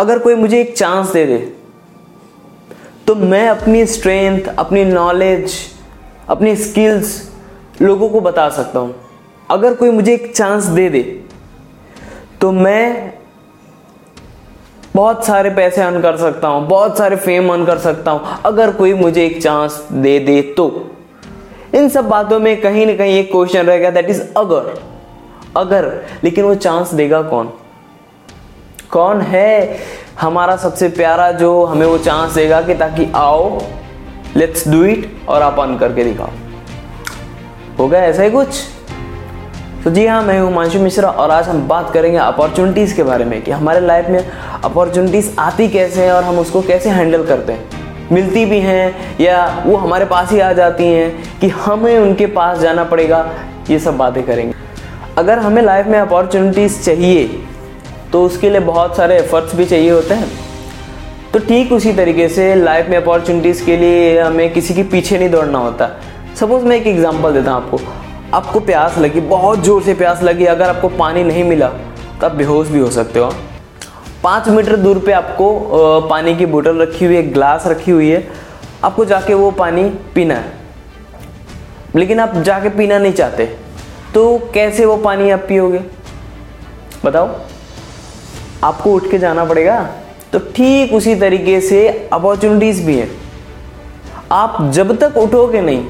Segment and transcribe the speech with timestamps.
[0.00, 1.38] अगर कोई मुझे एक चांस दे दे
[3.06, 5.54] तो मैं अपनी स्ट्रेंथ अपनी नॉलेज
[6.28, 7.12] अपनी स्किल्स
[7.82, 8.94] लोगों को बता सकता हूँ।
[9.50, 11.02] अगर कोई मुझे एक चांस दे दे
[12.40, 13.12] तो मैं
[14.94, 18.72] बहुत सारे पैसे अर्न कर सकता हूँ, बहुत सारे फेम अर्न कर सकता हूँ। अगर
[18.72, 20.68] कोई मुझे एक चांस दे दे तो।
[21.74, 24.74] इन सब बातों में कहीं ना कहीं एक क्वेश्चन रहेगा दैट इज़ अगर।
[25.56, 25.92] अगर,
[26.24, 27.52] लेकिन वो चांस देगा कौन?
[28.92, 29.76] कौन है
[30.20, 33.60] हमारा सबसे प्यारा जो हमें वो चांस देगा कि ताकि आओ
[34.36, 36.30] लेट्स डू इट और आप अर्न करके दिखाओ।
[37.78, 38.48] होगा ऐसा ही कुछ?
[39.84, 43.24] तो जी हाँ मैं हूँ मांशु मिश्रा और आज हम बात करेंगे अपॉर्चुनिटीज़ के बारे
[43.24, 44.24] में कि हमारे लाइफ में
[44.64, 49.62] अपॉर्चुनिटीज़ आती कैसे हैं और हम उसको कैसे हैंडल करते हैं। मिलती भी हैं या
[49.66, 53.28] वो हमारे पास ही आ जाती हैं कि हमें उनके पास जाना पड़ेगा,
[53.70, 54.54] ये सब बातें करेंगे।
[55.18, 57.46] अगर हमें लाइफ में अपॉर्चुनिटीज़ चाहिए
[58.12, 60.28] तो उसके लिए बहुत सारे एफर्ट्स भी चाहिए होते हैं।
[61.32, 65.30] तो ठीक उसी तरीके से लाइफ में अपॉर्चुनिटीज़ के लिए हमें किसी के पीछे नहीं
[65.30, 65.88] दौड़ना होता।
[66.36, 67.78] सपोज़ मैं एक एग्जांपल देता हूँ आपको।
[68.34, 71.68] आपको प्यास लगी, बहुत ज़ोर से प्यास लगी, अगर आपको पानी नहीं मिला
[72.20, 73.32] तो आप बेहोश भी हो सकते हो।
[74.22, 78.26] पाँच मीटर दूर पे आपको पानी की बोतल रखी हुई है ग्लास रखी हुई है।
[78.84, 80.58] आपको जाके वो पानी पीना है।
[81.96, 83.46] लेकिन आप जाके पीना नहीं चाहते
[84.14, 85.80] तो कैसे वो पानी आप पियोगे?
[87.04, 87.28] बताओ।
[88.64, 89.80] आपको उठ के जाना पड़ेगा।
[90.32, 93.10] तो ठीक उसी तरीके से अपॉर्चुनिटीज़ भी हैं।
[94.32, 95.84] आप जब तक उठोगे नहीं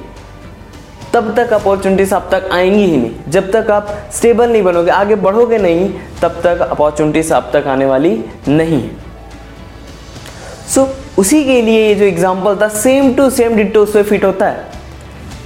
[1.14, 5.14] तब तक अपॉर्चुनिटीज़ आप तक आएँगी ही नहीं। जब तक आप स्टेबल नहीं बनोगे आगे
[5.16, 5.88] बढ़ोगे नहीं
[6.22, 8.12] तब तक अपॉर्चुनिटीज़ आप तक आने वाली
[8.48, 8.90] नहीं है।
[10.68, 14.02] सो so, उसी के लिए ये जो एग्ज़ाम्पल था सेम टू सेम डिटो उस पर
[14.02, 14.68] फिट होता है।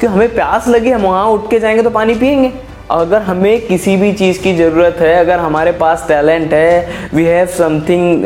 [0.00, 2.52] कि हमें प्यास लगी हम वहाँ उठ के जाएँगे तो पानी पियेंगे।
[2.90, 7.46] अगर हमें किसी भी चीज़ की ज़रूरत है, अगर हमारे पास टैलेंट है we have
[7.48, 8.24] something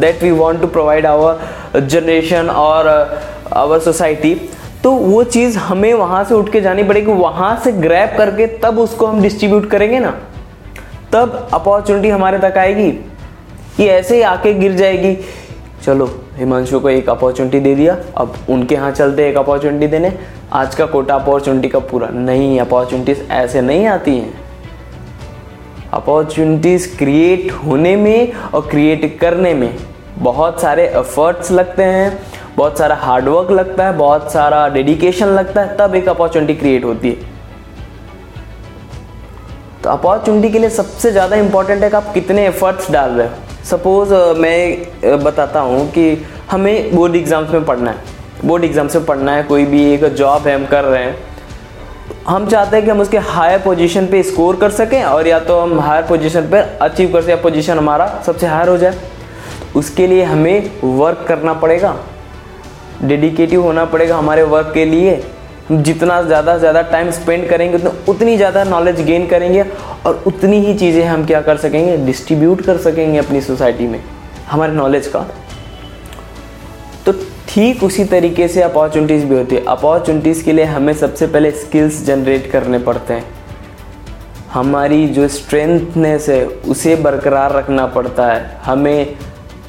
[0.00, 2.88] that we want to provide our generation और
[3.52, 4.34] आवर सोसाइटी
[4.84, 8.78] तो वो चीज़ हमें वहाँ से उठ के जानी पड़ेगी। वहाँ से ग्रैप करके तब
[8.78, 10.10] उसको हम डिस्ट्रीब्यूट करेंगे ना।
[11.12, 12.88] तब अपॉर्चुनिटी हमारे तक आएगी।
[13.80, 15.16] ये ऐसे ही आके गिर जाएगी
[15.82, 16.06] चलो,
[16.36, 20.12] हिमांशु को एक अपॉर्चुनिटी दे दिया। अब उनके यहाँ चलते एक अपॉर्चुनिटी देने।
[20.52, 24.32] आज का कोटा अपॉर्चुनिटी का पूरा। नहीं अपॉर्चुनिटीज़ ऐसे नहीं आती हैं।
[25.92, 29.74] अपॉर्चुनिटीज़ क्रिएट होने में और क्रिएट करने में
[30.18, 32.18] बहुत सारे एफर्ट्स लगते हैं,
[32.56, 37.10] बहुत सारा हार्डवर्क लगता है, बहुत सारा डेडिकेशन लगता है, तब एक अपॉर्चुनिटी क्रिएट होती
[37.10, 37.30] है।
[39.82, 43.50] तो अपॉर्चुनिटी के लिए सबसे ज़्यादा इंपॉर्टेंट है कि आप कितने एफर्ट्स डाल रहे हो।
[43.64, 49.32] सपोज़ मैं बताता हूँ कि हमें बोर्ड एग्ज़ाम्स में पढ़ना है। बोर्ड एग्ज़ाम्स में पढ़ना
[49.32, 51.16] है, कोई भी एक जॉब है हम कर रहे हैं।
[52.28, 55.58] हम चाहते हैं कि हम उसके हायर पोजीशन पे स्कोर कर सकें और या तो
[55.60, 58.98] हम हायर पोजीशन पर अचीव कर सकें। पोजीशन हमारा सबसे हायर हो जाए।
[59.76, 61.96] उसके लिए हमें वर्क करना पड़ेगा।
[63.04, 65.22] डेडिकेटिव होना पड़ेगा हमारे वर्क के लिए।
[65.72, 69.64] जितना ज़्यादा से ज़्यादा टाइम स्पेंड करेंगे, उतना उतनी ज़्यादा नॉलेज गेन करेंगे
[70.06, 71.96] और उतनी ही चीज़ें हम क्या कर सकेंगे?
[72.06, 74.00] डिस्ट्रीब्यूट कर सकेंगे अपनी सोसाइटी में,
[74.48, 75.26] हमारे नॉलेज का।
[77.06, 77.12] तो
[77.48, 82.04] ठीक उसी तरीके से अपॉर्चुनिटीज़ भी होती है। अपॉर्चुनिटीज़ के लिए हमें सबसे पहले स्किल्स
[82.06, 83.24] जनरेट करने पड़ते हैं।
[84.52, 89.14] हमारी जो स्ट्रेंथनेस है, उसे बरकरार रखना पड़ता है। हमें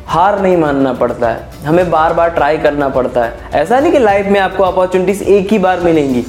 [0.07, 3.99] हार नहीं मानना पड़ता है। हमें बार बार ट्राई करना पड़ता है। ऐसा नहीं कि
[3.99, 6.23] लाइफ में आपको अपॉर्चुनिटीज़ एक ही बार मिलेंगी।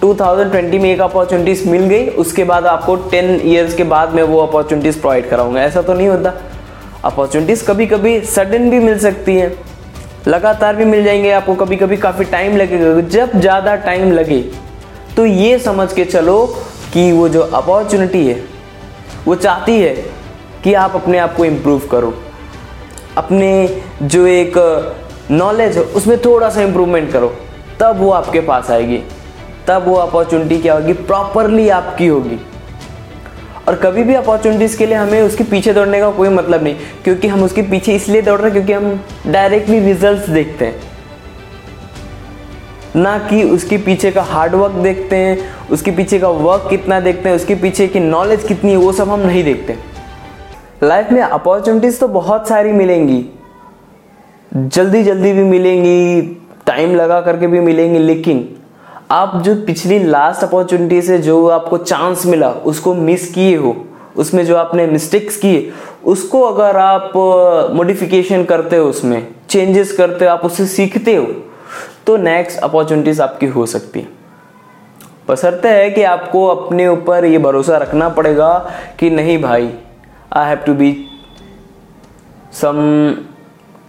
[0.00, 4.40] 2020 में एक अपॉर्चुनिटीज़ मिल गई, उसके बाद आपको 10 इयर्स के बाद में वो
[4.40, 6.32] अपॉर्चुनिटीज़ प्रोवाइड कराऊँगा। ऐसा तो नहीं होता।
[7.04, 9.54] अपॉर्चुनिटीज़ कभी कभी सडन भी मिल सकती है।
[10.28, 14.40] लगातार भी मिल जाएँगे, आपको कभी कभी काफ़ी टाइम लगेगा। जब ज़्यादा टाइम लगे
[15.16, 16.44] तो ये समझ के चलो
[16.92, 18.42] कि वो जो अपॉर्चुनिटी है,
[19.26, 19.94] वो चाहती है
[20.64, 22.14] कि आप अपने आप को इम्प्रूव करो।
[23.16, 24.52] अपने जो एक
[25.30, 27.34] नॉलेज है, उसमें थोड़ा सा इम्प्रूवमेंट करो।
[27.80, 29.02] तब वो आपके पास आएगी।
[29.66, 30.92] तब वो अपॉर्चुनिटी क्या होगी?
[30.92, 32.38] प्रॉपरली आपकी होगी।
[33.68, 37.28] और कभी भी अपॉर्चुनिटीज़ के लिए हमें उसके पीछे दौड़ने का कोई मतलब नहीं, क्योंकि
[37.28, 40.80] हम उसके पीछे इसलिए दौड़ रहे हैं क्योंकि हम डायरेक्टली रिजल्ट्स देखते हैं।
[42.96, 45.38] ना कि उसके पीछे का हार्डवर्क देखते हैं,
[45.70, 49.08] उसके पीछे का वर्क कितना देखते हैं, उसके पीछे की नॉलेज कितनी है, वो सब
[49.08, 49.76] हम नहीं देखते।
[50.82, 53.24] लाइफ में अपॉर्चुनिटीज़ तो बहुत सारी मिलेंगी।
[54.52, 56.22] जल्दी जल्दी भी मिलेंगी,
[56.66, 58.48] टाइम लगा करके भी मिलेंगी, लेकिन
[59.10, 63.74] आप जो पिछली लास्ट अपॉर्चुनिटी से जो आपको चांस मिला, उसको मिस किए हो,
[64.16, 65.72] उसमें जो आपने मिस्टेक्स किए,
[66.04, 67.12] उसको अगर आप
[67.74, 71.26] मॉडिफिकेशन करते हो उसमें चेंजेस करते हो, आप उससे सीखते हो
[72.06, 74.08] तो नेक्स्ट अपॉर्चुनिटीज़ आपकी हो सकती है।
[75.28, 78.56] बसरते है कि आपको अपने ऊपर ये भरोसा रखना पड़ेगा
[79.00, 79.70] कि नहीं भाई
[80.32, 81.06] I have to be
[82.52, 82.76] some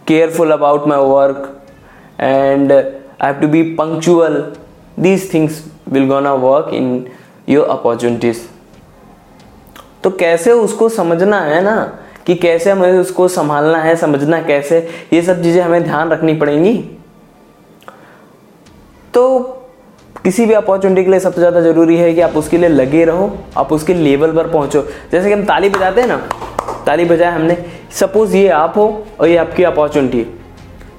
[0.07, 1.61] careful about my work
[2.19, 4.53] and I have to be punctual
[4.99, 7.07] these things will gonna work in
[7.49, 8.39] your opportunities
[10.03, 11.99] तो कैसे उसको समझना है ना?
[12.25, 16.77] कि कैसे हमें उसको संभालना है, समझना कैसे ये सब चीज़ें हमें ध्यान रखनी पड़ेंगी?
[19.13, 19.55] तो
[20.29, 23.31] किसी भी अपॉर्चुनिटी के लिए सबसे ज़्यादा ज़रूरी है कि आप उसके लिए लगे रहो,
[23.57, 24.81] आप उसके लेवल पर पहुंचो।
[25.11, 26.17] जैसे कि हम ताली बजाते हैं ना,
[26.85, 27.55] ताली बजाया हमने
[27.91, 28.85] सपोज़ ये आप हो
[29.19, 30.25] और ये आपकी अपॉर्चुनिटी।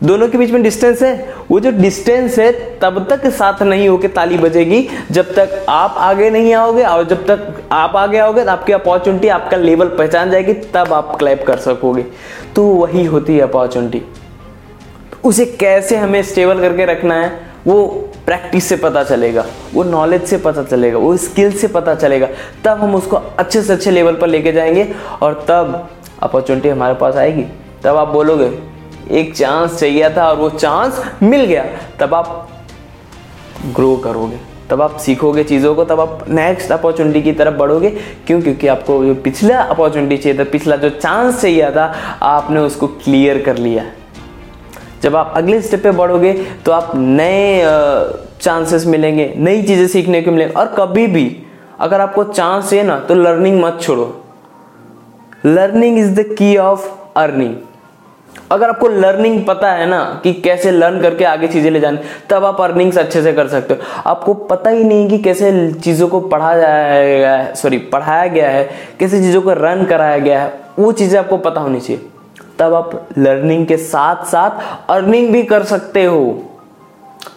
[0.03, 4.09] दोनों के बीच में डिस्टेंस है। वो जो डिस्टेंस है, तब तक साथ नहीं होके
[4.09, 8.51] ताली बजेगी। जब तक आप आगे नहीं आओगे और जब तक आप आगे आओगे तो
[8.51, 12.05] आपकी अपॉर्चुनिटी, आपका लेवल पहचान जाएगी, तब आप क्लैप कर सकोगे।
[12.57, 14.03] तो वही होती है अपॉर्चुनिटी।
[15.25, 17.49] उसे कैसे हमें स्टेबल करके रखना है?
[17.67, 17.87] वो
[18.27, 22.29] प्रैक्टिस से पता चलेगा, वो नॉलेज से पता चलेगा, वो स्किल से पता चलेगा,
[22.65, 25.89] तब हम उसको अच्छे से अच्छे लेवल पर लेके जाएँगे और तब
[26.23, 27.45] अपॉर्चुनिटी हमारे पास आएगी।
[27.85, 28.59] तब आप बोलोगे,
[29.11, 31.67] एक चांस चाहिए था और वो चांस मिल गया।
[32.01, 32.49] तब आप
[33.77, 34.37] ग्रो करोगे,
[34.71, 37.91] तब आप सीखोगे चीज़ों को, तब आप नेक्स्ट अपॉर्चुनिटी की तरफ़ बढ़ोगे।
[38.27, 38.43] क्यों?
[38.43, 43.43] क्योंकि आपको जो पिछला अपॉर्चुनिटी चाहिए था, पिछला जो चांस चाहिए था, आपने उसको क्लियर
[43.43, 43.85] कर लिया।
[45.03, 46.33] जब आप अगले स्टेप पे बढ़ोगे
[46.65, 47.63] तो आप नए
[48.41, 51.37] चांसेस मिलेंगे, नई चीज़ें सीखने को मिलेंगे। और कभी भी
[51.81, 54.15] अगर आपको चांस है ना तो लर्निंग मत छोड़ो।
[55.47, 56.89] Learning is the key of
[57.19, 57.55] earning
[58.51, 61.99] अगर आपको लर्निंग पता है ना, कि कैसे लर्न करके आगे चीज़ें ले जाने,
[62.31, 66.09] तब आप अर्निंग्स अच्छे से कर सकते हो। आपको पता ही नहीं कि कैसे चीज़ों
[66.09, 68.69] को पढ़ा जाया है सॉरी पढ़ाया गया है,
[69.01, 72.09] कैसे चीज़ों को रन कराया गया है, वो चीज़ें आपको पता होनी चाहिए।
[72.61, 76.23] तब आप लर्निंग के साथ साथ अर्निंग भी कर सकते हो।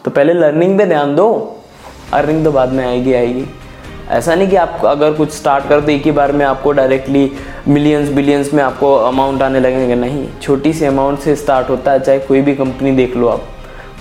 [0.05, 1.27] तो पहले लर्निंग पे ध्यान दो
[2.13, 3.45] अर्निंग तो बाद में आएगी आएगी।
[4.09, 7.31] ऐसा नहीं कि आप अगर कुछ स्टार्ट कर दो एक ही बार में आपको डायरेक्टली
[7.67, 11.99] मिलियंस बिलियंस में आपको अमाउंट आने लगेंगे। नहीं, छोटी सी अमाउंट से स्टार्ट होता है,
[11.99, 13.41] चाहे कोई भी कंपनी देख लो आप।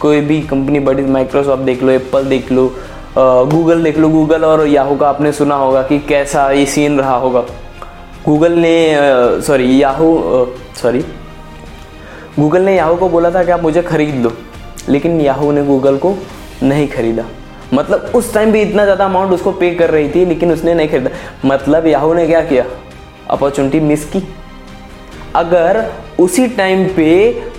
[0.01, 2.71] कोई भी कंपनी बड़ी माइक्रोसॉफ्ट देख लो एप्पल देख लो
[3.17, 7.17] गूगल देख लो। गूगल और याहू का आपने सुना होगा कि कैसा ये सीन रहा
[7.17, 7.45] होगा।
[8.27, 10.09] गूगल ने सॉरी याहू
[10.77, 11.05] सॉरी
[12.39, 14.33] गूगल ने याहू को बोला था कि आप मुझे खरीद लो,
[14.89, 16.15] लेकिन याहू ने गूगल को
[16.63, 17.25] नहीं खरीदा।
[17.73, 20.89] मतलब उस टाइम भी इतना ज़्यादा अमाउंट उसको पे कर रही थी, लेकिन उसने नहीं
[20.89, 21.11] खरीदा।
[21.45, 22.65] मतलब याहू ने क्या किया?
[23.31, 24.23] अपॉर्चुनिटी मिस की।
[25.37, 25.85] अगर
[26.21, 27.11] उसी टाइम पे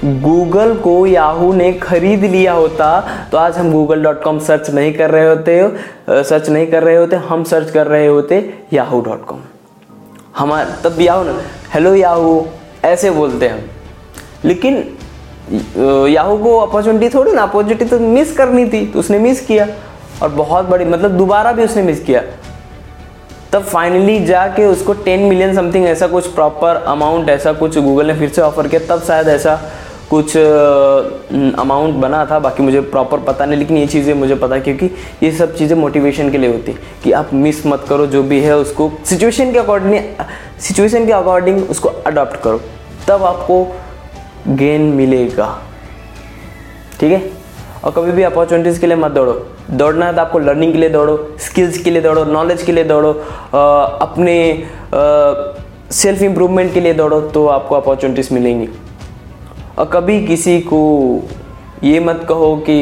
[0.04, 3.00] गूगल को याहू ने खरीद लिया होता
[3.32, 6.96] तो आज हम गूगल डॉट कॉम सर्च नहीं कर रहे होते सर्च नहीं कर रहे
[6.96, 9.40] होते, हम सर्च कर रहे होते याहू डॉट कॉम।
[10.36, 11.34] हमारा, तब याहू ना।
[11.74, 12.46] हेलो याहू
[12.86, 13.70] ऐसे बोलते हैं
[14.46, 14.78] लेकिन
[16.10, 19.68] याहू को अपॉर्चुनिटी थोड़ी ना अपॉर्चुनिटी तो मिस करनी थी तो उसने मिस किया।
[20.22, 22.22] और बहुत बड़ी मतलब दोबारा भी उसने मिस किया।
[23.54, 28.14] तब फाइनली जाके उसको टेन मिलियन समथिंग ऐसा कुछ प्रॉपर अमाउंट ऐसा कुछ गूगल ने
[28.20, 29.60] फिर से ऑफ़र किया, तब शायद ऐसा
[30.14, 30.36] कुछ
[31.60, 34.90] अमाउंट बना था, बाकी मुझे प्रॉपर पता नहीं, लेकिन ये चीज़ें मुझे पता है, क्योंकि
[35.24, 36.74] ये सब चीज़ें मोटिवेशन के लिए होती
[37.04, 39.94] कि आप मिस मत करो, जो भी है उसको सिचुएशन के अकॉर्डिंग
[40.62, 42.62] सिचुएशन के अकॉर्डिंग उसको अडॉप्ट करो,
[43.08, 43.64] तब आपको
[44.50, 45.48] गेन मिलेगा।
[47.00, 47.22] ठीक है?
[47.84, 49.34] और कभी भी अपॉर्चुनिटीज़ के लिए मत दौड़ो।
[49.72, 52.84] दौड़ना है तो आपको लर्निंग के लिए दौड़ो स्किल्स के लिए दौड़ो नॉलेज के लिए
[52.84, 53.12] दौड़ो
[54.02, 54.36] अपने
[55.94, 58.68] सेल्फ इम्प्रूवमेंट के लिए दौड़ो तो आपको अपॉर्चुनिटीज़ मिलेंगी।
[59.78, 60.80] और कभी किसी को
[61.84, 62.78] ये मत कहो कि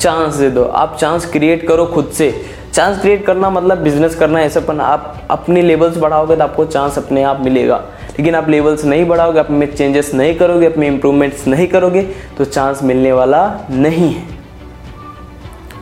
[0.00, 2.30] चांस दे दो। आप चांस क्रिएट करो खुद से।
[2.72, 6.98] चांस क्रिएट करना मतलब बिज़नेस करना ऐसा, पर आप अपने लेवल्स बढ़ाओगे तो आपको चांस
[6.98, 7.76] अपने आप मिलेगा।
[8.18, 12.02] लेकिन आप लेवल्स नहीं बढ़ाओगे, आप में चेंजेस नहीं करोगे, अपने इम्प्रूवमेंट्स नहीं करोगे
[12.38, 14.24] तो चांस मिलने वाला नहीं है।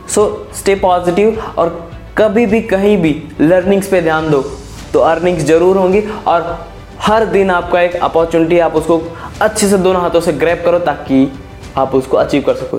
[0.07, 4.41] सो स्टे पॉजिटिव और कभी भी कहीं भी लर्निंग्स पे ध्यान दो
[4.93, 6.41] तो अर्निंग्स ज़रूर होंगी। और
[7.05, 8.97] हर दिन आपका एक अपॉर्चुनिटी आप उसको
[9.41, 11.27] अच्छे से दोनों हाथों से ग्रैप करो ताकि
[11.77, 12.73] आप उसको अचीव कर सको।